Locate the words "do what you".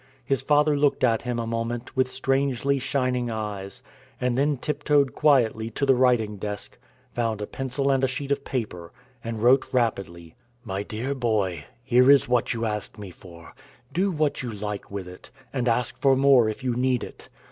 13.93-14.49